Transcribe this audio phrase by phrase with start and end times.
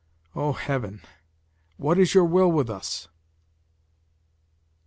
[0.35, 1.03] O, Heaven!
[1.77, 3.07] what is your will with us?"